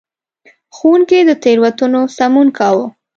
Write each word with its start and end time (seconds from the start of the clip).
ښوونکي 0.75 1.19
به 1.23 1.23
د 1.29 1.31
تېروتنو 1.43 2.01
سمون 2.17 2.47
کاوه. 2.57 2.87